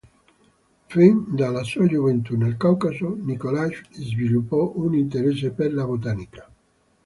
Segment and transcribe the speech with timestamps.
[0.87, 6.51] Fin dalla sua gioventù nel Caucaso, Nikolaj sviluppò un interesse per la botanica.